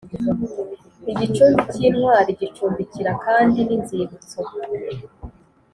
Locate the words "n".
3.67-3.69